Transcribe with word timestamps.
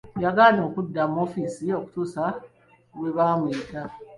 Yagaana 0.23 0.61
okudda 0.67 1.01
mu 1.11 1.15
woofisi 1.21 1.65
okutuusa 1.79 2.23
lwe 2.97 3.09
bamuyita. 3.17 3.81